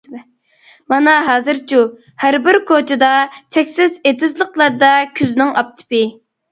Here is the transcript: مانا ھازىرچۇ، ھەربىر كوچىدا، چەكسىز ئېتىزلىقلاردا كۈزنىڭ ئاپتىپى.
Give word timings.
مانا 0.93 1.13
ھازىرچۇ، 1.27 1.83
ھەربىر 2.25 2.59
كوچىدا، 2.73 3.13
چەكسىز 3.37 4.01
ئېتىزلىقلاردا 4.03 4.95
كۈزنىڭ 5.21 5.55
ئاپتىپى. 5.63 6.07